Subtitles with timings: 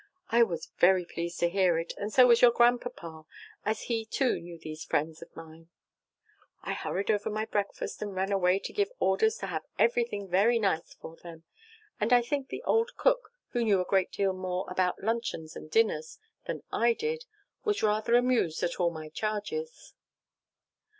[0.29, 3.25] I was very pleased to hear it, and so was your Grandpapa,
[3.63, 5.69] as he too knew these friends of mine.
[6.63, 10.57] "I hurried over my breakfast, and ran away to give orders to have everything very
[10.57, 11.43] nice for them,
[11.99, 15.69] and I think the old cook, who knew a great deal more about luncheons and
[15.69, 17.25] dinners than I did,
[17.63, 19.93] was rather amused at all my charges.